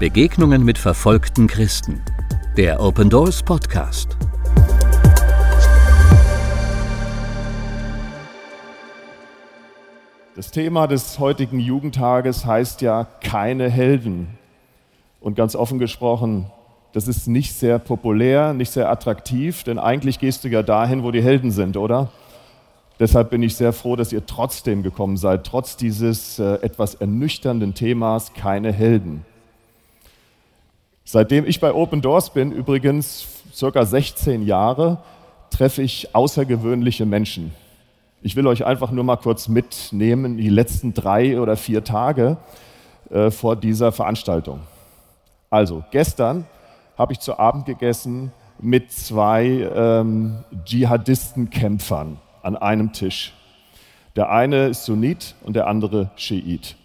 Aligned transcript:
Begegnungen 0.00 0.64
mit 0.64 0.78
verfolgten 0.78 1.46
Christen. 1.46 2.00
Der 2.56 2.80
Open 2.80 3.10
Doors 3.10 3.42
Podcast. 3.42 4.16
Das 10.34 10.50
Thema 10.52 10.86
des 10.86 11.18
heutigen 11.18 11.60
Jugendtages 11.60 12.46
heißt 12.46 12.80
ja 12.80 13.08
keine 13.22 13.68
Helden. 13.68 14.38
Und 15.20 15.34
ganz 15.34 15.54
offen 15.54 15.78
gesprochen, 15.78 16.46
das 16.94 17.06
ist 17.06 17.28
nicht 17.28 17.52
sehr 17.52 17.78
populär, 17.78 18.54
nicht 18.54 18.70
sehr 18.70 18.90
attraktiv, 18.90 19.64
denn 19.64 19.78
eigentlich 19.78 20.18
gehst 20.18 20.44
du 20.44 20.48
ja 20.48 20.62
dahin, 20.62 21.02
wo 21.02 21.10
die 21.10 21.22
Helden 21.22 21.50
sind, 21.50 21.76
oder? 21.76 22.10
Deshalb 22.98 23.28
bin 23.28 23.42
ich 23.42 23.54
sehr 23.54 23.74
froh, 23.74 23.96
dass 23.96 24.14
ihr 24.14 24.24
trotzdem 24.24 24.82
gekommen 24.82 25.18
seid, 25.18 25.44
trotz 25.44 25.76
dieses 25.76 26.38
äh, 26.38 26.54
etwas 26.62 26.94
ernüchternden 26.94 27.74
Themas 27.74 28.32
keine 28.32 28.72
Helden. 28.72 29.26
Seitdem 31.12 31.44
ich 31.44 31.58
bei 31.58 31.74
Open 31.74 32.02
Doors 32.02 32.32
bin, 32.32 32.52
übrigens 32.52 33.26
circa 33.52 33.84
16 33.84 34.46
Jahre, 34.46 34.98
treffe 35.50 35.82
ich 35.82 36.14
außergewöhnliche 36.14 37.04
Menschen. 37.04 37.52
Ich 38.22 38.36
will 38.36 38.46
euch 38.46 38.64
einfach 38.64 38.92
nur 38.92 39.02
mal 39.02 39.16
kurz 39.16 39.48
mitnehmen, 39.48 40.36
die 40.36 40.48
letzten 40.48 40.94
drei 40.94 41.40
oder 41.40 41.56
vier 41.56 41.82
Tage 41.82 42.36
äh, 43.10 43.32
vor 43.32 43.56
dieser 43.56 43.90
Veranstaltung. 43.90 44.60
Also, 45.50 45.82
gestern 45.90 46.46
habe 46.96 47.12
ich 47.12 47.18
zu 47.18 47.40
Abend 47.40 47.66
gegessen 47.66 48.30
mit 48.60 48.92
zwei 48.92 49.68
ähm, 49.74 50.44
Dschihadistenkämpfern 50.64 52.18
an 52.44 52.56
einem 52.56 52.92
Tisch. 52.92 53.34
Der 54.14 54.30
eine 54.30 54.68
ist 54.68 54.84
Sunnit 54.84 55.34
und 55.42 55.56
der 55.56 55.66
andere 55.66 56.12
Schiit. 56.14 56.76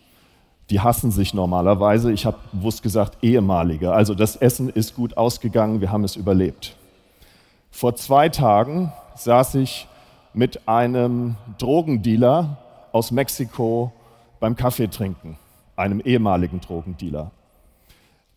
Die 0.69 0.79
hassen 0.79 1.11
sich 1.11 1.33
normalerweise. 1.33 2.11
Ich 2.11 2.25
habe 2.25 2.37
bewusst 2.51 2.81
gesagt 2.81 3.17
ehemalige. 3.21 3.93
Also 3.93 4.15
das 4.15 4.35
Essen 4.35 4.69
ist 4.69 4.95
gut 4.95 5.17
ausgegangen, 5.17 5.81
wir 5.81 5.91
haben 5.91 6.03
es 6.03 6.16
überlebt. 6.16 6.75
Vor 7.72 7.95
zwei 7.95 8.30
Tagen 8.30 8.91
saß 9.16 9.55
ich 9.55 9.88
mit 10.33 10.67
einem 10.67 11.35
Drogendealer 11.57 12.57
aus 12.91 13.11
Mexiko 13.11 13.91
beim 14.39 14.55
Kaffee 14.55 14.88
trinken, 14.88 15.38
einem 15.75 15.99
ehemaligen 15.99 16.61
Drogendealer. 16.61 17.31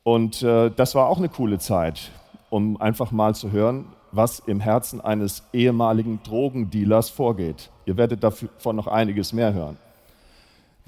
Und 0.02 0.42
äh, 0.42 0.70
das 0.70 0.94
war 0.94 1.08
auch 1.08 1.18
eine 1.18 1.28
coole 1.28 1.58
Zeit, 1.58 2.10
um 2.50 2.80
einfach 2.80 3.10
mal 3.10 3.34
zu 3.34 3.52
hören, 3.52 3.86
was 4.10 4.38
im 4.40 4.60
Herzen 4.60 5.00
eines 5.00 5.44
ehemaligen 5.52 6.20
Drogendealers 6.22 7.10
vorgeht. 7.10 7.70
Ihr 7.84 7.96
werdet 7.96 8.24
davon 8.24 8.76
noch 8.76 8.86
einiges 8.86 9.32
mehr 9.32 9.52
hören. 9.52 9.76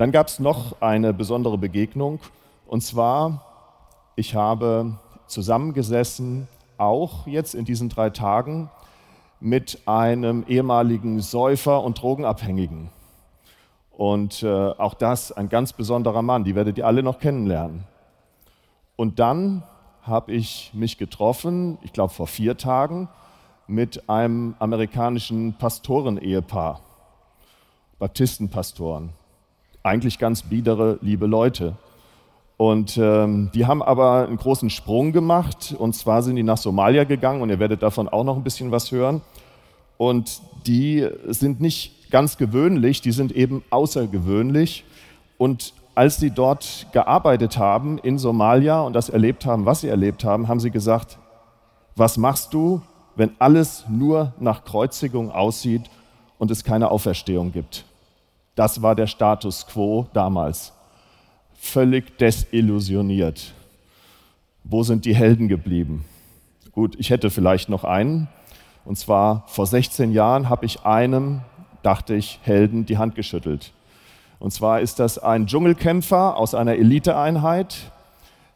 Dann 0.00 0.12
gab 0.12 0.28
es 0.28 0.38
noch 0.38 0.80
eine 0.80 1.12
besondere 1.12 1.58
Begegnung, 1.58 2.20
und 2.66 2.80
zwar, 2.80 3.44
ich 4.16 4.34
habe 4.34 4.98
zusammengesessen, 5.26 6.48
auch 6.78 7.26
jetzt 7.26 7.54
in 7.54 7.66
diesen 7.66 7.90
drei 7.90 8.08
Tagen, 8.08 8.70
mit 9.40 9.82
einem 9.84 10.46
ehemaligen 10.48 11.20
Säufer 11.20 11.84
und 11.84 12.00
Drogenabhängigen. 12.00 12.88
Und 13.90 14.42
äh, 14.42 14.70
auch 14.70 14.94
das 14.94 15.32
ein 15.32 15.50
ganz 15.50 15.74
besonderer 15.74 16.22
Mann, 16.22 16.44
die 16.44 16.54
werdet 16.54 16.78
ihr 16.78 16.86
alle 16.86 17.02
noch 17.02 17.18
kennenlernen. 17.18 17.84
Und 18.96 19.18
dann 19.18 19.64
habe 20.00 20.32
ich 20.32 20.70
mich 20.72 20.96
getroffen, 20.96 21.76
ich 21.82 21.92
glaube 21.92 22.14
vor 22.14 22.26
vier 22.26 22.56
Tagen, 22.56 23.10
mit 23.66 24.08
einem 24.08 24.54
amerikanischen 24.60 25.58
Pastorenehepaar, 25.58 26.80
Baptistenpastoren. 27.98 29.19
Eigentlich 29.82 30.18
ganz 30.18 30.42
biedere, 30.42 30.98
liebe 31.00 31.26
Leute. 31.26 31.76
Und 32.58 32.98
ähm, 32.98 33.50
die 33.54 33.66
haben 33.66 33.82
aber 33.82 34.26
einen 34.26 34.36
großen 34.36 34.68
Sprung 34.68 35.12
gemacht. 35.12 35.74
Und 35.78 35.94
zwar 35.94 36.22
sind 36.22 36.36
die 36.36 36.42
nach 36.42 36.58
Somalia 36.58 37.04
gegangen. 37.04 37.40
Und 37.40 37.48
ihr 37.48 37.58
werdet 37.58 37.82
davon 37.82 38.08
auch 38.08 38.24
noch 38.24 38.36
ein 38.36 38.42
bisschen 38.42 38.70
was 38.70 38.92
hören. 38.92 39.22
Und 39.96 40.42
die 40.66 41.08
sind 41.28 41.60
nicht 41.60 42.10
ganz 42.10 42.36
gewöhnlich, 42.36 43.00
die 43.00 43.12
sind 43.12 43.32
eben 43.32 43.62
außergewöhnlich. 43.70 44.84
Und 45.38 45.72
als 45.94 46.18
sie 46.18 46.30
dort 46.30 46.86
gearbeitet 46.92 47.56
haben 47.56 47.98
in 47.98 48.18
Somalia 48.18 48.80
und 48.82 48.92
das 48.92 49.08
erlebt 49.08 49.46
haben, 49.46 49.64
was 49.64 49.80
sie 49.80 49.88
erlebt 49.88 50.24
haben, 50.24 50.48
haben 50.48 50.60
sie 50.60 50.70
gesagt, 50.70 51.18
was 51.96 52.18
machst 52.18 52.52
du, 52.52 52.82
wenn 53.16 53.32
alles 53.38 53.84
nur 53.88 54.32
nach 54.38 54.64
Kreuzigung 54.64 55.30
aussieht 55.30 55.82
und 56.38 56.50
es 56.50 56.64
keine 56.64 56.90
Auferstehung 56.90 57.52
gibt? 57.52 57.84
Das 58.60 58.82
war 58.82 58.94
der 58.94 59.06
Status 59.06 59.66
quo 59.66 60.06
damals. 60.12 60.74
Völlig 61.54 62.18
desillusioniert. 62.18 63.54
Wo 64.64 64.82
sind 64.82 65.06
die 65.06 65.14
Helden 65.14 65.48
geblieben? 65.48 66.04
Gut, 66.70 66.94
ich 66.98 67.08
hätte 67.08 67.30
vielleicht 67.30 67.70
noch 67.70 67.84
einen. 67.84 68.28
Und 68.84 68.98
zwar 68.98 69.44
vor 69.46 69.64
16 69.64 70.12
Jahren 70.12 70.50
habe 70.50 70.66
ich 70.66 70.84
einem, 70.84 71.40
dachte 71.82 72.14
ich, 72.14 72.38
Helden 72.42 72.84
die 72.84 72.98
Hand 72.98 73.14
geschüttelt. 73.14 73.72
Und 74.38 74.52
zwar 74.52 74.82
ist 74.82 74.98
das 74.98 75.16
ein 75.16 75.46
Dschungelkämpfer 75.46 76.36
aus 76.36 76.54
einer 76.54 76.74
Eliteeinheit, 76.74 77.90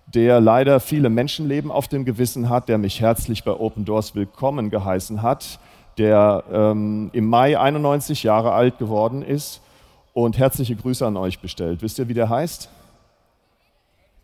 der 0.04 0.38
leider 0.38 0.80
viele 0.80 1.08
Menschenleben 1.08 1.70
auf 1.70 1.88
dem 1.88 2.04
Gewissen 2.04 2.50
hat, 2.50 2.68
der 2.68 2.76
mich 2.76 3.00
herzlich 3.00 3.42
bei 3.42 3.52
Open 3.52 3.86
Doors 3.86 4.14
willkommen 4.14 4.68
geheißen 4.68 5.22
hat, 5.22 5.58
der 5.96 6.44
ähm, 6.52 7.08
im 7.14 7.26
Mai 7.26 7.58
91 7.58 8.22
Jahre 8.22 8.52
alt 8.52 8.76
geworden 8.76 9.22
ist 9.22 9.62
und 10.14 10.38
herzliche 10.38 10.76
Grüße 10.76 11.06
an 11.06 11.18
euch 11.18 11.40
bestellt. 11.40 11.82
Wisst 11.82 11.98
ihr, 11.98 12.08
wie 12.08 12.14
der 12.14 12.30
heißt? 12.30 12.70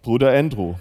Bruder 0.03 0.33
Andrew. 0.33 0.77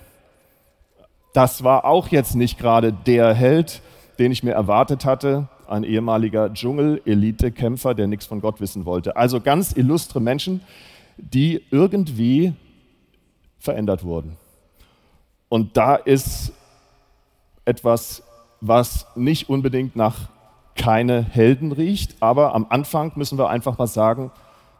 Das 1.34 1.64
war 1.64 1.84
auch 1.84 2.08
jetzt 2.08 2.36
nicht 2.36 2.58
gerade 2.58 2.94
der 2.94 3.34
Held, 3.34 3.81
den 4.18 4.31
ich 4.31 4.44
mir 4.44 4.53
erwartet 4.53 5.03
hatte 5.03 5.50
ein 5.69 5.84
ehemaliger 5.84 6.52
Dschungel-Elite-Kämpfer, 6.52 7.94
der 7.94 8.08
nichts 8.08 8.25
von 8.25 8.42
Gott 8.42 8.59
wissen 8.59 8.86
wollte. 8.86 9.16
Also 9.16 9.40
ganz 9.40 9.74
illustre 9.74 10.19
Menschen, 10.19 10.62
die 11.18 11.64
irgendwie 11.72 12.53
verändert 13.59 14.03
wurden. 14.03 14.38
Und 15.48 15.78
da 15.78 15.96
ist 15.96 16.53
etwas, 17.66 18.24
was 18.62 19.08
nicht 19.16 19.50
unbedingt 19.50 19.96
nach 19.96 20.30
keine 20.75 21.22
Helden 21.22 21.72
riecht, 21.72 22.16
aber 22.19 22.56
am 22.56 22.66
Anfang 22.69 23.12
müssen 23.16 23.38
wir 23.38 23.50
einfach 23.50 23.78
mal 23.78 23.88
sagen, 23.88 24.31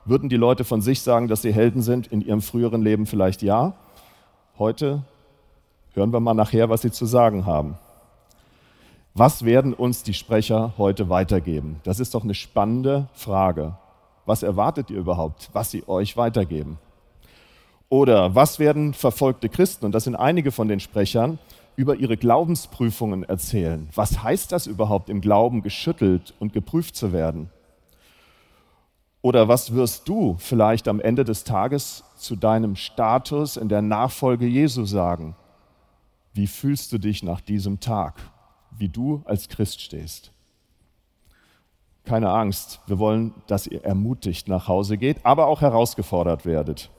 würden 0.10 0.30
die 0.30 0.38
Leute 0.38 0.64
von 0.64 0.82
sich 0.82 1.02
sagen, 1.02 1.28
dass 1.28 1.42
sie 1.42 1.54
Helden 1.54 1.82
sind, 1.82 2.08
in 2.08 2.22
ihrem 2.22 2.42
früheren 2.42 2.82
Leben 2.82 3.06
vielleicht 3.06 3.42
ja. 3.42 3.74
Heute 4.58 5.04
hören 5.94 6.12
wir 6.12 6.20
mal 6.20 6.34
nachher, 6.34 6.70
was 6.70 6.82
sie 6.82 6.92
zu 6.92 7.06
sagen 7.06 7.46
haben. 7.46 7.78
Was 9.14 9.46
werden 9.46 9.74
uns 9.74 10.04
die 10.04 10.14
Sprecher 10.14 10.74
heute 10.78 11.10
weitergeben? 11.10 11.80
Das 11.84 12.00
ist 12.00 12.14
doch 12.14 12.24
eine 12.24 12.36
spannende 12.36 13.08
Frage. 13.14 13.76
Was 14.26 14.44
erwartet 14.44 14.90
ihr 14.90 14.98
überhaupt, 14.98 15.50
was 15.54 15.72
sie 15.72 15.88
euch 15.88 16.18
weitergeben? 16.18 16.78
Oder 17.90 18.36
was 18.36 18.60
werden 18.60 18.94
verfolgte 18.94 19.50
Christen, 19.50 19.86
und 19.86 19.94
das 19.94 20.04
sind 20.04 20.16
einige 20.16 20.52
von 20.52 20.68
den 20.68 20.80
Sprechern, 20.80 21.40
über 21.76 21.96
ihre 21.96 22.18
Glaubensprüfungen 22.18 23.24
erzählen? 23.24 23.90
Was 23.96 24.22
heißt 24.22 24.52
das 24.52 24.68
überhaupt, 24.68 25.10
im 25.10 25.22
Glauben 25.22 25.64
geschüttelt 25.64 26.34
und 26.40 26.54
geprüft 26.54 26.96
zu 26.96 27.12
werden? 27.14 27.50
Oder 29.22 29.48
was 29.48 29.74
wirst 29.74 30.08
du 30.08 30.36
vielleicht 30.40 30.88
am 30.88 31.00
Ende 31.00 31.26
des 31.26 31.44
Tages 31.44 32.04
zu 32.16 32.36
deinem 32.36 32.76
Status 32.76 33.58
in 33.58 33.70
der 33.70 33.82
Nachfolge 33.82 34.46
Jesu 34.46 34.86
sagen? 34.86 35.36
Wie 36.34 36.48
fühlst 36.48 36.92
du 36.94 36.98
dich 36.98 37.24
nach 37.24 37.42
diesem 37.42 37.80
Tag? 37.80 38.16
wie 38.80 38.90
du 38.90 39.22
als 39.26 39.50
Christ 39.50 39.82
stehst. 39.82 40.32
Keine 42.06 42.32
Angst, 42.32 42.80
wir 42.88 42.98
wollen, 42.98 43.34
dass 43.48 43.68
ihr 43.68 43.84
ermutigt 43.84 44.48
nach 44.48 44.68
Hause 44.68 44.98
geht, 44.98 45.26
aber 45.26 45.48
auch 45.48 45.62
herausgefordert 45.62 46.46
werdet. 46.46 46.90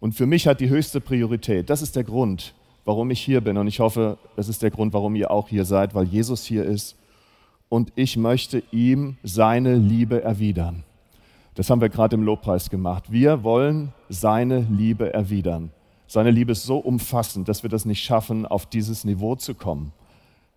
Und 0.00 0.14
für 0.14 0.26
mich 0.26 0.46
hat 0.46 0.60
die 0.60 0.68
höchste 0.68 1.00
Priorität, 1.00 1.70
das 1.70 1.80
ist 1.80 1.96
der 1.96 2.04
Grund, 2.04 2.54
warum 2.84 3.10
ich 3.10 3.20
hier 3.20 3.40
bin. 3.40 3.56
Und 3.56 3.66
ich 3.66 3.80
hoffe, 3.80 4.18
das 4.36 4.48
ist 4.48 4.62
der 4.62 4.70
Grund, 4.70 4.92
warum 4.92 5.14
ihr 5.14 5.30
auch 5.30 5.48
hier 5.48 5.64
seid, 5.64 5.94
weil 5.94 6.06
Jesus 6.06 6.44
hier 6.44 6.64
ist. 6.64 6.96
Und 7.68 7.92
ich 7.94 8.16
möchte 8.16 8.62
ihm 8.72 9.16
seine 9.22 9.76
Liebe 9.76 10.22
erwidern. 10.22 10.84
Das 11.60 11.68
haben 11.68 11.82
wir 11.82 11.90
gerade 11.90 12.16
im 12.16 12.22
Lobpreis 12.22 12.70
gemacht. 12.70 13.12
Wir 13.12 13.44
wollen 13.44 13.92
seine 14.08 14.60
Liebe 14.70 15.12
erwidern. 15.12 15.70
Seine 16.06 16.30
Liebe 16.30 16.52
ist 16.52 16.64
so 16.64 16.78
umfassend, 16.78 17.48
dass 17.48 17.62
wir 17.62 17.70
das 17.70 17.84
nicht 17.84 18.02
schaffen, 18.02 18.46
auf 18.46 18.64
dieses 18.64 19.04
Niveau 19.04 19.36
zu 19.36 19.54
kommen 19.54 19.92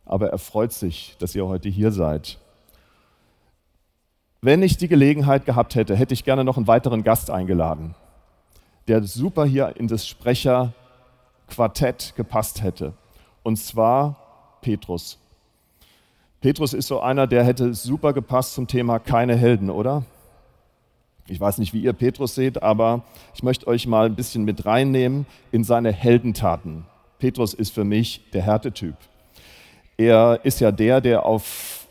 aber 0.05 0.29
er 0.29 0.37
freut 0.37 0.71
sich, 0.73 1.15
dass 1.19 1.35
ihr 1.35 1.47
heute 1.47 1.69
hier 1.69 1.91
seid. 1.91 2.37
Wenn 4.41 4.61
ich 4.61 4.75
die 4.77 4.89
Gelegenheit 4.89 5.45
gehabt 5.45 5.75
hätte, 5.75 5.95
hätte 5.95 6.13
ich 6.13 6.25
gerne 6.25 6.43
noch 6.43 6.57
einen 6.57 6.67
weiteren 6.67 7.03
Gast 7.03 7.31
eingeladen, 7.31 7.95
der 8.87 9.03
super 9.03 9.45
hier 9.45 9.75
in 9.77 9.87
das 9.87 10.07
Sprecherquartett 10.07 12.13
gepasst 12.17 12.61
hätte. 12.61 12.93
Und 13.41 13.55
zwar 13.57 14.17
Petrus. 14.61 15.17
Petrus 16.41 16.73
ist 16.73 16.87
so 16.87 16.99
einer, 16.99 17.25
der 17.25 17.45
hätte 17.45 17.73
super 17.73 18.11
gepasst 18.11 18.55
zum 18.55 18.67
Thema 18.67 18.99
keine 18.99 19.37
Helden, 19.37 19.69
oder? 19.69 20.03
Ich 21.27 21.39
weiß 21.39 21.57
nicht, 21.59 21.73
wie 21.73 21.81
ihr 21.81 21.93
Petrus 21.93 22.35
seht, 22.35 22.61
aber 22.61 23.03
ich 23.33 23.43
möchte 23.43 23.67
euch 23.67 23.87
mal 23.87 24.07
ein 24.07 24.15
bisschen 24.15 24.43
mit 24.43 24.65
reinnehmen 24.65 25.25
in 25.51 25.63
seine 25.63 25.91
Heldentaten. 25.91 26.85
Petrus 27.17 27.53
ist 27.53 27.73
für 27.73 27.85
mich 27.85 28.21
der 28.33 28.41
Härtetyp. 28.41 28.95
Er 29.95 30.41
ist 30.43 30.59
ja 30.59 30.71
der, 30.71 30.99
der 30.99 31.25
auf, 31.25 31.87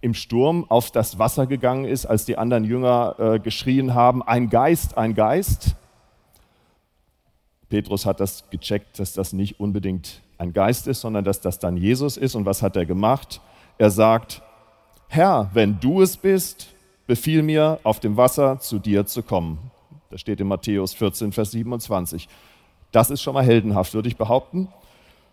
im 0.00 0.14
Sturm 0.14 0.64
auf 0.68 0.92
das 0.92 1.18
Wasser 1.18 1.46
gegangen 1.46 1.86
ist, 1.86 2.06
als 2.06 2.24
die 2.24 2.38
anderen 2.38 2.62
Jünger 2.62 3.16
äh, 3.18 3.38
geschrien 3.40 3.94
haben, 3.94 4.22
ein 4.22 4.48
Geist, 4.48 4.96
ein 4.96 5.14
Geist. 5.14 5.74
Petrus 7.68 8.06
hat 8.06 8.20
das 8.20 8.48
gecheckt, 8.50 9.00
dass 9.00 9.12
das 9.12 9.32
nicht 9.32 9.58
unbedingt 9.58 10.22
ein 10.38 10.52
Geist 10.52 10.86
ist, 10.86 11.00
sondern 11.00 11.24
dass 11.24 11.40
das 11.40 11.58
dann 11.58 11.76
Jesus 11.76 12.16
ist. 12.16 12.36
Und 12.36 12.46
was 12.46 12.62
hat 12.62 12.76
er 12.76 12.86
gemacht? 12.86 13.40
Er 13.76 13.90
sagt, 13.90 14.42
Herr, 15.08 15.50
wenn 15.52 15.80
du 15.80 16.00
es 16.00 16.16
bist, 16.16 16.68
befiehl 17.08 17.42
mir, 17.42 17.80
auf 17.82 17.98
dem 17.98 18.16
Wasser 18.16 18.60
zu 18.60 18.78
dir 18.78 19.06
zu 19.06 19.24
kommen. 19.24 19.72
Das 20.10 20.20
steht 20.20 20.40
in 20.40 20.46
Matthäus 20.46 20.94
14, 20.94 21.32
Vers 21.32 21.50
27. 21.50 22.28
Das 22.92 23.10
ist 23.10 23.22
schon 23.22 23.34
mal 23.34 23.44
heldenhaft, 23.44 23.94
würde 23.94 24.08
ich 24.08 24.16
behaupten. 24.16 24.68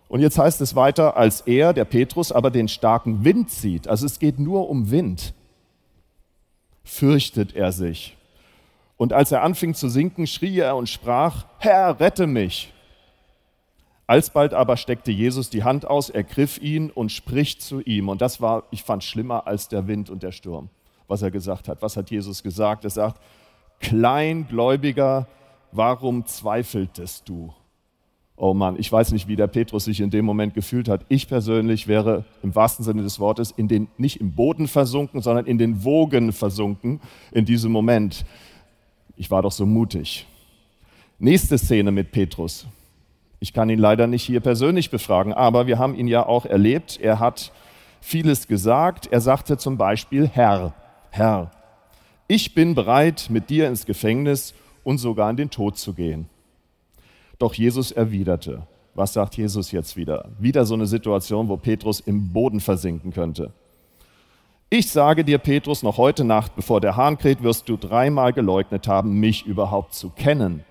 Und 0.08 0.22
jetzt 0.22 0.38
heißt 0.38 0.62
es 0.62 0.76
weiter, 0.76 1.18
als 1.18 1.42
er, 1.42 1.74
der 1.74 1.86
Petrus, 1.86 2.32
aber 2.32 2.50
den 2.50 2.70
starken 2.70 3.26
Wind 3.26 3.52
sieht, 3.52 3.88
also 3.88 4.06
es 4.06 4.20
geht 4.20 4.40
nur 4.40 4.70
um 4.70 4.90
Wind, 4.90 5.34
fürchtet 6.84 7.56
er 7.56 7.72
sich. 7.72 8.16
Und 8.98 9.12
als 9.12 9.34
er 9.34 9.44
anfing 9.44 9.74
zu 9.74 9.90
sinken, 9.90 10.28
schrie 10.28 10.60
er 10.60 10.78
und 10.78 10.88
sprach, 10.88 11.46
Herr, 11.58 12.00
rette 12.00 12.26
mich. 12.26 12.72
Alsbald 14.08 14.54
aber 14.54 14.78
steckte 14.78 15.12
Jesus 15.12 15.50
die 15.50 15.64
Hand 15.64 15.86
aus, 15.86 16.10
ergriff 16.10 16.58
ihn 16.62 16.90
und 16.92 17.12
spricht 17.12 17.62
zu 17.62 17.82
ihm. 17.82 18.08
Und 18.08 18.22
das 18.22 18.40
war, 18.40 18.64
ich 18.72 18.84
fand, 18.84 19.04
schlimmer 19.04 19.48
als 19.48 19.68
der 19.68 19.88
Wind 19.88 20.10
und 20.10 20.24
der 20.24 20.32
Sturm, 20.32 20.70
was 21.08 21.22
er 21.22 21.32
gesagt 21.32 21.68
hat. 21.68 21.82
Was 21.82 21.98
hat 21.98 22.12
Jesus 22.12 22.44
gesagt? 22.44 22.84
Er 22.84 22.90
sagt, 22.90 23.22
Kleingläubiger, 23.80 25.28
warum 25.72 26.26
zweifeltest 26.26 27.28
du? 27.28 27.54
Oh 28.38 28.54
Mann, 28.54 28.76
ich 28.78 28.92
weiß 28.92 29.14
nicht, 29.14 29.30
wie 29.30 29.38
der 29.38 29.48
Petrus 29.48 29.86
sich 29.86 30.02
in 30.02 30.10
dem 30.10 30.26
Moment 30.26 30.54
gefühlt 30.54 30.90
hat. 30.90 31.06
Ich 31.08 31.28
persönlich 31.28 31.88
wäre 31.88 32.26
im 32.44 32.54
wahrsten 32.54 32.84
Sinne 32.84 33.02
des 33.04 33.20
Wortes 33.20 33.52
in 33.52 33.70
den, 33.70 33.88
nicht 33.98 34.20
im 34.20 34.34
Boden 34.34 34.68
versunken, 34.68 35.22
sondern 35.22 35.46
in 35.46 35.58
den 35.58 35.86
Wogen 35.86 36.34
versunken 36.34 37.00
in 37.32 37.46
diesem 37.46 37.72
Moment. 37.72 38.26
Ich 39.16 39.32
war 39.32 39.42
doch 39.42 39.54
so 39.54 39.66
mutig. 39.66 40.28
Nächste 41.18 41.58
Szene 41.58 41.92
mit 41.92 42.12
Petrus. 42.12 42.68
Ich 43.40 43.54
kann 43.54 43.70
ihn 43.70 43.80
leider 43.80 44.06
nicht 44.06 44.24
hier 44.24 44.42
persönlich 44.42 44.90
befragen, 44.90 45.32
aber 45.32 45.66
wir 45.68 45.80
haben 45.80 45.96
ihn 45.96 46.08
ja 46.08 46.26
auch 46.26 46.46
erlebt. 46.46 47.00
Er 47.02 47.20
hat 47.20 47.54
vieles 48.02 48.48
gesagt. 48.48 49.08
Er 49.12 49.22
sagte 49.22 49.58
zum 49.58 49.78
Beispiel, 49.78 50.28
Herr, 50.28 50.74
Herr, 51.16 51.50
ich 52.28 52.54
bin 52.54 52.76
bereit, 52.76 53.28
mit 53.30 53.50
dir 53.50 53.70
ins 53.70 53.86
Gefängnis 53.86 54.54
und 54.84 54.98
sogar 54.98 55.30
in 55.30 55.38
den 55.38 55.50
Tod 55.50 55.78
zu 55.78 55.94
gehen. 55.94 56.28
Doch 57.40 57.54
Jesus 57.54 57.94
erwiderte, 57.94 58.68
was 58.96 59.14
sagt 59.14 59.38
Jesus 59.38 59.72
jetzt 59.72 59.96
wieder? 59.96 60.30
Wieder 60.40 60.66
so 60.66 60.74
eine 60.74 60.88
Situation, 60.88 61.48
wo 61.48 61.56
Petrus 61.56 62.02
im 62.02 62.34
Boden 62.34 62.60
versinken 62.60 63.14
könnte. 63.14 63.54
Ich 64.70 64.92
sage 64.92 65.24
dir, 65.24 65.38
Petrus, 65.38 65.84
noch 65.84 65.96
heute 65.96 66.26
Nacht, 66.26 66.54
bevor 66.58 66.82
der 66.82 66.98
Hahn 66.98 67.18
kräht, 67.18 67.42
wirst 67.44 67.70
du 67.70 67.78
dreimal 67.78 68.34
geleugnet 68.34 68.90
haben, 68.90 69.18
mich 69.22 69.46
überhaupt 69.46 69.94
zu 69.94 70.10
kennen. 70.10 70.66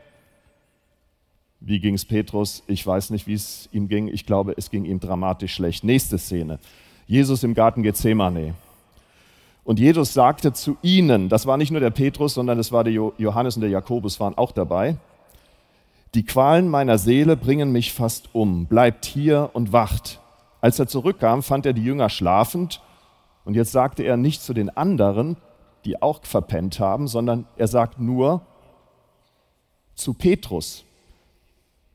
Wie 1.58 1.80
ging 1.80 1.94
es 1.94 2.04
Petrus? 2.04 2.62
Ich 2.66 2.86
weiß 2.86 3.08
nicht, 3.08 3.26
wie 3.26 3.32
es 3.32 3.70
ihm 3.72 3.88
ging. 3.88 4.08
Ich 4.08 4.26
glaube, 4.26 4.52
es 4.58 4.68
ging 4.68 4.84
ihm 4.84 5.00
dramatisch 5.00 5.54
schlecht. 5.54 5.84
Nächste 5.84 6.18
Szene. 6.18 6.58
Jesus 7.06 7.44
im 7.44 7.54
Garten 7.54 7.82
Gethsemane. 7.82 8.52
Und 9.64 9.80
Jesus 9.80 10.12
sagte 10.12 10.52
zu 10.52 10.76
ihnen, 10.82 11.28
das 11.28 11.46
war 11.46 11.56
nicht 11.56 11.70
nur 11.70 11.80
der 11.80 11.90
Petrus, 11.90 12.34
sondern 12.34 12.58
das 12.58 12.70
war 12.70 12.84
der 12.84 12.92
Johannes 12.92 13.56
und 13.56 13.62
der 13.62 13.70
Jakobus 13.70 14.20
waren 14.20 14.36
auch 14.36 14.52
dabei, 14.52 14.96
die 16.14 16.24
Qualen 16.24 16.68
meiner 16.68 16.96
Seele 16.96 17.36
bringen 17.36 17.72
mich 17.72 17.92
fast 17.92 18.34
um. 18.34 18.66
Bleibt 18.66 19.04
hier 19.04 19.50
und 19.52 19.72
wacht. 19.72 20.20
Als 20.60 20.78
er 20.78 20.86
zurückkam, 20.86 21.42
fand 21.42 21.66
er 21.66 21.72
die 21.72 21.82
Jünger 21.82 22.08
schlafend. 22.08 22.80
Und 23.44 23.54
jetzt 23.54 23.72
sagte 23.72 24.04
er 24.04 24.16
nicht 24.16 24.40
zu 24.40 24.54
den 24.54 24.70
anderen, 24.70 25.36
die 25.84 26.00
auch 26.00 26.24
verpennt 26.24 26.78
haben, 26.78 27.08
sondern 27.08 27.46
er 27.56 27.66
sagt 27.66 27.98
nur 27.98 28.42
zu 29.96 30.14
Petrus. 30.14 30.84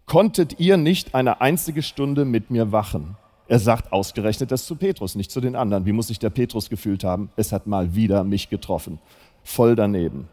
Konntet 0.06 0.60
ihr 0.60 0.76
nicht 0.76 1.16
eine 1.16 1.40
einzige 1.40 1.82
Stunde 1.82 2.26
mit 2.26 2.52
mir 2.52 2.72
wachen? 2.72 3.16
Er 3.50 3.58
sagt 3.58 3.92
ausgerechnet 3.92 4.52
das 4.52 4.68
zu 4.68 4.76
Petrus, 4.76 5.16
nicht 5.16 5.32
zu 5.32 5.42
den 5.42 5.56
anderen. 5.56 5.88
Wie 5.88 5.92
muss 5.92 6.08
sich 6.08 6.20
der 6.20 6.30
Petrus 6.30 6.70
gefühlt 6.70 7.04
haben? 7.04 7.32
Es 7.36 7.52
hat 7.52 7.66
mal 7.66 7.96
wieder 7.96 8.24
mich 8.24 8.50
getroffen. 8.50 9.00
Voll 9.44 9.76
daneben. 9.76 10.30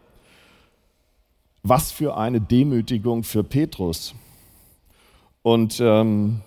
Was 1.62 1.90
für 1.90 2.18
eine 2.18 2.42
Demütigung 2.42 3.24
für 3.24 3.42
Petrus. 3.42 4.14
Und 5.42 5.80
ähm, 5.80 6.42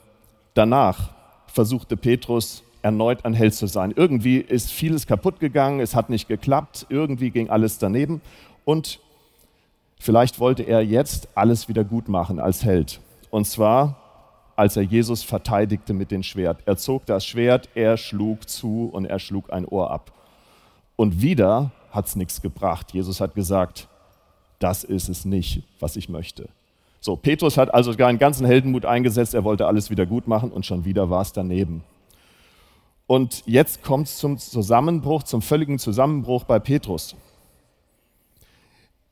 danach 0.54 1.10
versuchte 1.48 1.98
Petrus 1.98 2.62
erneut 2.83 3.25
ein 3.25 3.33
Held 3.33 3.56
zu 3.56 3.65
sein. 3.65 3.92
Irgendwie 3.95 4.38
ist 4.38 4.72
vieles 4.72 5.07
kaputt 5.07 5.39
gegangen, 5.39 5.80
es 5.80 5.95
hat 5.95 6.12
nicht 6.12 6.27
geklappt, 6.27 6.86
irgendwie 6.89 7.31
ging 7.31 7.50
alles 7.50 7.80
daneben 7.80 8.22
und 8.63 9.00
vielleicht 10.00 10.39
wollte 10.39 10.63
er 10.63 10.81
jetzt 10.81 11.30
alles 11.33 11.68
wieder 11.68 11.83
gut 11.83 12.07
machen 12.07 12.39
als 12.39 12.63
Held. 12.63 13.01
Und 13.31 13.45
zwar, 13.45 13.99
als 14.60 14.76
er 14.76 14.84
Jesus 14.84 15.24
verteidigte 15.24 15.94
mit 15.94 16.12
dem 16.12 16.22
Schwert. 16.22 16.60
Er 16.66 16.76
zog 16.76 17.06
das 17.06 17.26
Schwert, 17.26 17.70
er 17.76 17.96
schlug 17.96 18.50
zu 18.50 18.90
und 18.92 19.06
er 19.06 19.18
schlug 19.18 19.54
ein 19.54 19.66
Ohr 19.66 19.90
ab. 19.90 20.12
Und 20.98 21.22
wieder 21.22 21.72
hat 21.92 22.08
es 22.08 22.18
nichts 22.18 22.42
gebracht. 22.42 22.92
Jesus 22.92 23.22
hat 23.22 23.36
gesagt, 23.36 23.88
das 24.60 24.84
ist 24.84 25.08
es 25.08 25.24
nicht, 25.24 25.64
was 25.80 25.96
ich 25.96 26.10
möchte. 26.10 26.50
So, 27.00 27.16
Petrus 27.16 27.58
hat 27.58 27.74
also 27.74 27.96
gar 27.96 28.10
einen 28.10 28.20
ganzen 28.20 28.46
Heldenmut 28.46 28.86
eingesetzt, 28.86 29.34
er 29.34 29.46
wollte 29.46 29.66
alles 29.66 29.90
wieder 29.90 30.06
gut 30.06 30.28
machen 30.28 30.52
und 30.52 30.66
schon 30.66 30.84
wieder 30.84 31.10
war 31.10 31.22
es 31.22 31.32
daneben. 31.32 31.86
Und 33.08 33.44
jetzt 33.46 33.82
kommt 33.82 34.08
es 34.08 34.18
zum 34.18 34.38
Zusammenbruch, 34.38 35.24
zum 35.24 35.42
völligen 35.42 35.80
Zusammenbruch 35.80 36.44
bei 36.44 36.60
Petrus. 36.60 37.16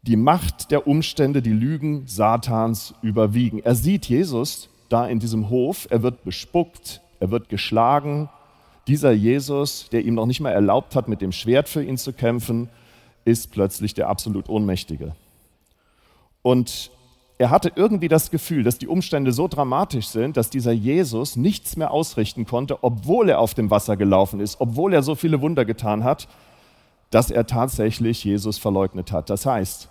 Die 0.02 0.18
Macht 0.18 0.72
der 0.72 0.88
Umstände, 0.88 1.42
die 1.42 1.54
Lügen 1.54 2.06
Satans 2.06 2.94
überwiegen. 3.02 3.60
Er 3.60 3.76
sieht 3.76 4.08
Jesus 4.08 4.68
da 4.90 5.08
in 5.08 5.20
diesem 5.20 5.50
Hof, 5.50 5.88
er 5.90 6.04
wird 6.04 6.24
bespuckt, 6.24 7.02
er 7.20 7.32
wird 7.32 7.50
geschlagen. 7.50 8.30
Dieser 8.88 9.12
Jesus, 9.12 9.90
der 9.92 10.06
ihm 10.06 10.16
noch 10.16 10.26
nicht 10.26 10.40
mal 10.40 10.52
erlaubt 10.52 10.96
hat, 10.96 11.08
mit 11.08 11.22
dem 11.22 11.32
Schwert 11.32 11.68
für 11.68 11.84
ihn 11.84 11.98
zu 11.98 12.14
kämpfen, 12.14 12.70
ist 13.26 13.52
plötzlich 13.52 13.94
der 13.94 14.08
absolut 14.08 14.48
Ohnmächtige. 14.48 15.16
Und 16.42 16.92
er 17.40 17.50
hatte 17.50 17.72
irgendwie 17.76 18.08
das 18.08 18.32
Gefühl, 18.32 18.64
dass 18.64 18.80
die 18.80 18.88
Umstände 18.88 19.32
so 19.32 19.48
dramatisch 19.48 20.08
sind, 20.08 20.38
dass 20.38 20.50
dieser 20.50 20.72
Jesus 20.72 21.36
nichts 21.36 21.76
mehr 21.76 21.92
ausrichten 21.92 22.46
konnte, 22.46 22.84
obwohl 22.84 23.30
er 23.30 23.40
auf 23.40 23.54
dem 23.54 23.70
Wasser 23.70 23.96
gelaufen 23.96 24.40
ist, 24.40 24.60
obwohl 24.60 24.94
er 24.94 25.04
so 25.04 25.14
viele 25.14 25.42
Wunder 25.42 25.66
getan 25.66 26.04
hat, 26.04 26.28
dass 27.12 27.30
er 27.30 27.46
tatsächlich 27.46 28.24
Jesus 28.24 28.58
verleugnet 28.58 29.12
hat. 29.12 29.30
Das 29.30 29.46
heißt, 29.46 29.90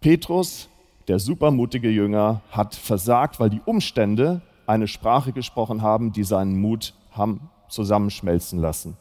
Petrus, 0.00 0.68
der 1.08 1.18
supermutige 1.18 1.90
Jünger, 1.90 2.42
hat 2.50 2.74
versagt, 2.74 3.40
weil 3.40 3.50
die 3.50 3.60
Umstände 3.64 4.40
eine 4.66 4.88
Sprache 4.88 5.32
gesprochen 5.32 5.82
haben, 5.82 6.12
die 6.12 6.24
seinen 6.24 6.60
Mut 6.60 6.94
haben 7.10 7.50
zusammenschmelzen 7.68 8.58
lassen. 8.58 8.96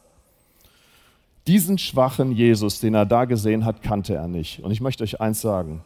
Diesen 1.48 1.78
schwachen 1.78 2.32
Jesus, 2.32 2.80
den 2.80 2.94
er 2.94 3.06
da 3.06 3.26
gesehen 3.26 3.66
hat, 3.66 3.82
kannte 3.82 4.16
er 4.16 4.28
nicht. 4.28 4.64
Und 4.64 4.72
ich 4.72 4.82
möchte 4.82 5.04
euch 5.04 5.20
eins 5.20 5.42
sagen, 5.42 5.84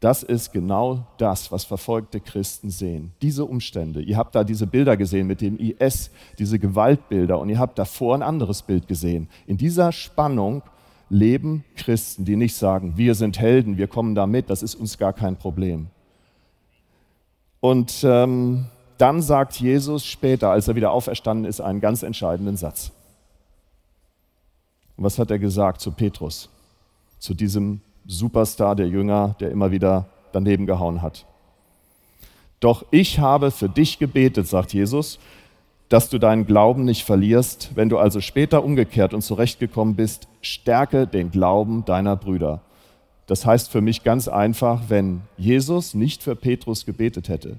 das 0.00 0.22
ist 0.22 0.52
genau 0.52 1.06
das, 1.16 1.50
was 1.50 1.64
verfolgte 1.64 2.20
Christen 2.20 2.68
sehen. 2.68 3.12
Diese 3.22 3.44
Umstände. 3.46 4.02
Ihr 4.02 4.18
habt 4.18 4.34
da 4.34 4.44
diese 4.44 4.66
Bilder 4.66 4.98
gesehen 4.98 5.26
mit 5.26 5.40
dem 5.40 5.56
IS, 5.58 6.10
diese 6.38 6.58
Gewaltbilder 6.58 7.38
und 7.38 7.48
ihr 7.48 7.58
habt 7.58 7.78
davor 7.78 8.14
ein 8.14 8.22
anderes 8.22 8.62
Bild 8.62 8.86
gesehen. 8.86 9.28
In 9.46 9.56
dieser 9.56 9.92
Spannung 9.92 10.62
leben 11.08 11.64
Christen, 11.76 12.24
die 12.24 12.36
nicht 12.36 12.56
sagen, 12.56 12.94
wir 12.96 13.14
sind 13.14 13.38
Helden, 13.38 13.76
wir 13.76 13.88
kommen 13.88 14.14
da 14.14 14.26
mit, 14.26 14.50
das 14.50 14.62
ist 14.62 14.74
uns 14.74 14.98
gar 14.98 15.12
kein 15.12 15.36
Problem. 15.36 15.88
Und 17.60 18.04
ähm, 18.04 18.66
dann 18.98 19.22
sagt 19.22 19.56
Jesus 19.56 20.04
später, 20.04 20.50
als 20.50 20.68
er 20.68 20.76
wieder 20.76 20.92
auferstanden 20.92 21.46
ist, 21.46 21.60
einen 21.60 21.80
ganz 21.80 22.02
entscheidenden 22.02 22.56
Satz. 22.56 22.92
Und 24.96 25.04
was 25.04 25.18
hat 25.18 25.30
er 25.30 25.38
gesagt 25.38 25.80
zu 25.80 25.92
Petrus, 25.92 26.48
zu 27.18 27.34
diesem 27.34 27.80
Superstar 28.06 28.76
der 28.76 28.88
Jünger, 28.88 29.34
der 29.40 29.50
immer 29.50 29.70
wieder 29.70 30.06
daneben 30.32 30.66
gehauen 30.66 31.00
hat. 31.00 31.24
Doch 32.60 32.84
ich 32.90 33.18
habe 33.18 33.50
für 33.50 33.68
dich 33.68 33.98
gebetet, 33.98 34.46
sagt 34.46 34.72
Jesus, 34.72 35.18
dass 35.88 36.08
du 36.08 36.18
deinen 36.18 36.46
Glauben 36.46 36.84
nicht 36.84 37.04
verlierst. 37.04 37.70
Wenn 37.74 37.88
du 37.88 37.98
also 37.98 38.20
später 38.20 38.64
umgekehrt 38.64 39.14
und 39.14 39.22
zurechtgekommen 39.22 39.94
bist, 39.94 40.28
stärke 40.44 41.06
den 41.06 41.30
Glauben 41.30 41.84
deiner 41.84 42.16
Brüder. 42.16 42.60
Das 43.26 43.46
heißt 43.46 43.70
für 43.70 43.80
mich 43.80 44.04
ganz 44.04 44.28
einfach, 44.28 44.82
wenn 44.88 45.22
Jesus 45.36 45.94
nicht 45.94 46.22
für 46.22 46.36
Petrus 46.36 46.84
gebetet 46.84 47.28
hätte, 47.28 47.58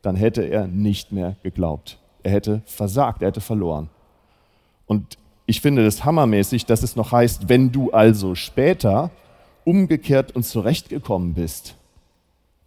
dann 0.00 0.16
hätte 0.16 0.42
er 0.42 0.66
nicht 0.66 1.12
mehr 1.12 1.36
geglaubt. 1.42 1.98
Er 2.22 2.32
hätte 2.32 2.62
versagt, 2.66 3.22
er 3.22 3.28
hätte 3.28 3.40
verloren. 3.40 3.88
Und 4.86 5.18
ich 5.46 5.60
finde 5.60 5.86
es 5.86 6.04
hammermäßig, 6.04 6.66
dass 6.66 6.82
es 6.82 6.96
noch 6.96 7.12
heißt, 7.12 7.48
wenn 7.48 7.72
du 7.72 7.90
also 7.90 8.34
später 8.34 9.10
umgekehrt 9.64 10.34
und 10.34 10.44
zurechtgekommen 10.44 11.34
bist. 11.34 11.76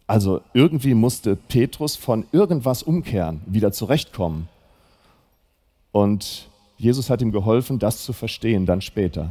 Also 0.07 0.41
irgendwie 0.53 0.93
musste 0.93 1.36
Petrus 1.36 1.95
von 1.95 2.25
irgendwas 2.31 2.84
umkehren, 2.84 3.41
wieder 3.48 3.72
zurechtkommen. 3.72 4.48
Und 5.91 6.50
Jesus 6.77 7.10
hat 7.10 7.22
ihm 7.22 7.31
geholfen, 7.31 7.79
das 7.79 8.03
zu 8.03 8.13
verstehen, 8.13 8.65
dann 8.65 8.81
später, 8.81 9.29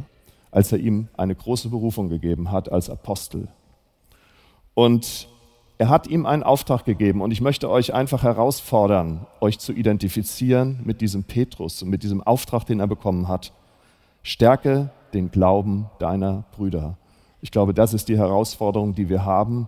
als 0.54 0.70
er 0.70 0.78
ihm 0.78 1.08
eine 1.16 1.34
große 1.34 1.68
Berufung 1.68 2.08
gegeben 2.08 2.52
hat 2.52 2.70
als 2.70 2.88
Apostel. 2.88 3.49
Und 4.75 5.28
er 5.78 5.88
hat 5.88 6.06
ihm 6.06 6.26
einen 6.26 6.44
Auftrag 6.44 6.84
gegeben 6.84 7.23
und 7.23 7.32
ich 7.32 7.40
möchte 7.40 7.68
euch 7.68 7.92
einfach 7.92 8.23
herausfordern, 8.23 9.26
euch 9.40 9.58
zu 9.58 9.73
identifizieren 9.73 10.80
mit 10.84 11.00
diesem 11.00 11.25
Petrus 11.25 11.82
und 11.82 11.88
mit 11.88 12.04
diesem 12.04 12.23
Auftrag, 12.23 12.64
den 12.66 12.78
er 12.78 12.87
bekommen 12.87 13.26
hat. 13.26 13.52
Stärke 14.23 14.90
den 15.12 15.32
Glauben 15.32 15.90
deiner 15.99 16.44
Brüder. 16.52 16.99
Ich 17.40 17.50
glaube, 17.50 17.75
das 17.75 17.92
ist 17.92 18.08
die 18.08 18.16
Herausforderung, 18.16 18.94
die 18.94 19.08
wir 19.08 19.25
haben, 19.25 19.66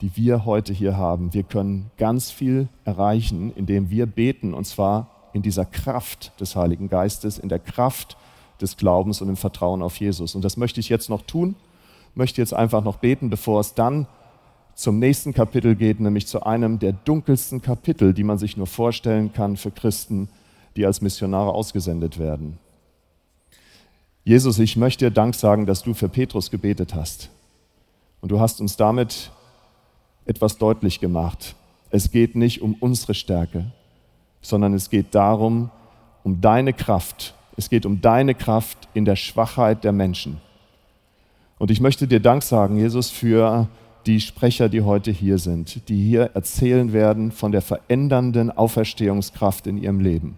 die 0.00 0.16
wir 0.16 0.46
heute 0.46 0.72
hier 0.72 0.96
haben. 0.96 1.34
Wir 1.34 1.42
können 1.42 1.90
ganz 1.98 2.30
viel 2.30 2.68
erreichen, 2.86 3.52
indem 3.54 3.90
wir 3.90 4.06
beten, 4.06 4.54
und 4.54 4.64
zwar 4.64 5.10
in 5.34 5.42
dieser 5.42 5.66
Kraft 5.66 6.32
des 6.40 6.56
Heiligen 6.56 6.88
Geistes, 6.88 7.38
in 7.38 7.50
der 7.50 7.58
Kraft 7.58 8.16
des 8.60 8.76
Glaubens 8.76 9.20
und 9.20 9.28
im 9.28 9.36
Vertrauen 9.36 9.82
auf 9.82 9.96
Jesus. 9.96 10.34
Und 10.34 10.44
das 10.44 10.56
möchte 10.56 10.80
ich 10.80 10.88
jetzt 10.88 11.10
noch 11.10 11.22
tun, 11.22 11.54
möchte 12.14 12.40
jetzt 12.40 12.54
einfach 12.54 12.84
noch 12.84 12.96
beten, 12.96 13.30
bevor 13.30 13.60
es 13.60 13.74
dann 13.74 14.06
zum 14.74 14.98
nächsten 14.98 15.34
Kapitel 15.34 15.76
geht, 15.76 16.00
nämlich 16.00 16.26
zu 16.26 16.44
einem 16.44 16.78
der 16.78 16.92
dunkelsten 16.92 17.60
Kapitel, 17.60 18.14
die 18.14 18.24
man 18.24 18.38
sich 18.38 18.56
nur 18.56 18.66
vorstellen 18.66 19.32
kann 19.32 19.56
für 19.56 19.70
Christen, 19.70 20.28
die 20.76 20.86
als 20.86 21.00
Missionare 21.00 21.52
ausgesendet 21.52 22.18
werden. 22.18 22.58
Jesus, 24.24 24.58
ich 24.58 24.76
möchte 24.76 25.06
dir 25.06 25.10
Dank 25.10 25.34
sagen, 25.34 25.66
dass 25.66 25.82
du 25.82 25.94
für 25.94 26.08
Petrus 26.08 26.50
gebetet 26.50 26.94
hast. 26.94 27.28
Und 28.20 28.30
du 28.30 28.38
hast 28.38 28.60
uns 28.60 28.76
damit 28.76 29.32
etwas 30.24 30.58
deutlich 30.58 31.00
gemacht. 31.00 31.56
Es 31.90 32.10
geht 32.10 32.36
nicht 32.36 32.62
um 32.62 32.74
unsere 32.74 33.14
Stärke, 33.14 33.72
sondern 34.40 34.74
es 34.74 34.90
geht 34.90 35.14
darum, 35.14 35.70
um 36.22 36.40
deine 36.40 36.72
Kraft. 36.72 37.34
Es 37.56 37.68
geht 37.68 37.86
um 37.86 38.00
deine 38.00 38.34
Kraft 38.34 38.88
in 38.94 39.04
der 39.04 39.16
Schwachheit 39.16 39.84
der 39.84 39.92
Menschen. 39.92 40.40
Und 41.58 41.70
ich 41.70 41.80
möchte 41.80 42.08
dir 42.08 42.20
Dank 42.20 42.42
sagen, 42.42 42.78
Jesus, 42.78 43.10
für 43.10 43.68
die 44.06 44.20
Sprecher, 44.20 44.68
die 44.68 44.82
heute 44.82 45.10
hier 45.10 45.38
sind, 45.38 45.88
die 45.88 46.02
hier 46.02 46.30
erzählen 46.34 46.92
werden 46.92 47.30
von 47.30 47.52
der 47.52 47.62
verändernden 47.62 48.50
Auferstehungskraft 48.50 49.66
in 49.66 49.76
ihrem 49.76 50.00
Leben, 50.00 50.36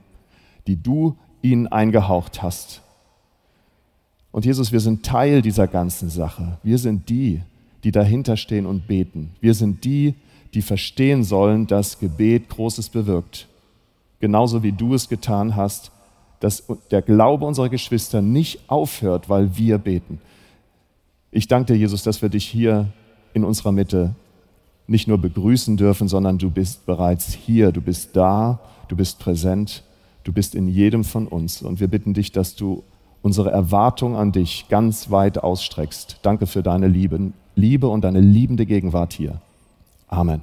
die 0.67 0.77
du 0.77 1.17
ihnen 1.41 1.67
eingehaucht 1.67 2.43
hast. 2.43 2.83
Und 4.33 4.45
Jesus, 4.45 4.73
wir 4.73 4.81
sind 4.81 5.05
Teil 5.05 5.43
dieser 5.43 5.69
ganzen 5.69 6.11
Sache. 6.11 6.59
Wir 6.63 6.79
sind 6.79 7.09
die, 7.09 7.41
die 7.85 7.93
dahinter 7.93 8.37
stehen 8.37 8.67
und 8.67 8.87
beten. 8.87 9.31
Wir 9.41 9.55
sind 9.55 9.85
die, 9.85 10.15
die 10.55 10.63
verstehen 10.63 11.23
sollen, 11.23 11.67
dass 11.67 11.99
Gebet 11.99 12.49
Großes 12.49 12.89
bewirkt. 12.89 13.47
Genauso 14.21 14.63
wie 14.63 14.73
du 14.73 14.95
es 14.95 15.09
getan 15.09 15.55
hast, 15.55 15.93
dass 16.45 16.63
der 16.91 17.01
Glaube 17.01 17.47
unserer 17.47 17.71
Geschwister 17.71 18.21
nicht 18.21 18.69
aufhört, 18.69 19.31
weil 19.31 19.57
wir 19.57 19.79
beten. 19.79 20.21
Ich 21.31 21.49
danke 21.49 21.73
dir, 21.73 21.79
Jesus, 21.79 22.03
dass 22.03 22.21
wir 22.21 22.29
dich 22.29 22.45
hier 22.45 22.89
in 23.33 23.45
unserer 23.45 23.73
Mitte 23.73 24.15
nicht 24.87 25.09
nur 25.09 25.17
begrüßen 25.17 25.79
dürfen, 25.79 26.07
sondern 26.07 26.37
du 26.37 26.51
bist 26.51 26.85
bereits 26.85 27.33
hier, 27.33 27.73
du 27.73 27.81
bist 27.81 28.15
da, 28.15 28.61
du 28.89 28.97
bist 28.97 29.21
präsent, 29.21 29.85
du 30.25 30.35
bist 30.35 30.55
in 30.55 30.69
jedem 30.69 31.05
von 31.05 31.27
uns. 31.27 31.63
Und 31.63 31.81
wir 31.81 31.89
bitten 31.89 32.13
dich, 32.13 32.31
dass 32.31 32.55
du 32.55 32.85
unsere 33.23 33.51
Erwartung 33.51 34.15
an 34.15 34.31
dich 34.31 34.67
ganz 34.69 35.11
weit 35.11 35.43
ausstreckst. 35.43 36.19
Danke 36.21 36.47
für 36.47 36.63
deine 36.63 36.89
Liebe, 36.89 37.33
Liebe 37.55 37.89
und 37.89 38.03
deine 38.03 38.21
liebende 38.21 38.67
Gegenwart 38.67 39.15
hier. 39.15 39.41
Amen. 40.09 40.43